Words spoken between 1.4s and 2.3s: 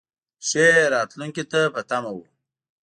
ته په تمه و.